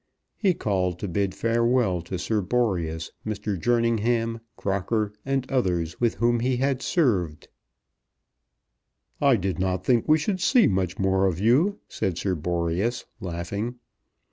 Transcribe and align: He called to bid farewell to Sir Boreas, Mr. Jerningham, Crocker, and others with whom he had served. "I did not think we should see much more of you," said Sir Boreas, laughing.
He 0.35 0.55
called 0.55 0.97
to 0.97 1.07
bid 1.07 1.35
farewell 1.35 2.01
to 2.01 2.17
Sir 2.17 2.41
Boreas, 2.41 3.11
Mr. 3.23 3.55
Jerningham, 3.55 4.39
Crocker, 4.57 5.13
and 5.23 5.45
others 5.51 6.01
with 6.01 6.15
whom 6.15 6.39
he 6.39 6.57
had 6.57 6.81
served. 6.81 7.49
"I 9.21 9.35
did 9.35 9.59
not 9.59 9.85
think 9.85 10.07
we 10.09 10.17
should 10.17 10.41
see 10.41 10.65
much 10.65 10.97
more 10.97 11.27
of 11.27 11.39
you," 11.39 11.81
said 11.87 12.17
Sir 12.17 12.33
Boreas, 12.33 13.05
laughing. 13.19 13.75